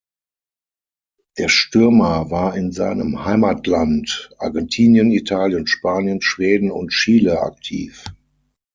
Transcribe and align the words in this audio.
Der 1.37 1.47
Stürmer 1.47 2.31
war 2.31 2.55
in 2.57 2.71
seinem 2.71 3.23
Heimatland 3.23 4.31
Argentinien, 4.39 5.11
Italien, 5.11 5.67
Spanien, 5.67 6.21
Schweden 6.21 6.71
und 6.71 6.89
Chile 6.89 7.39
aktiv. 7.41 8.03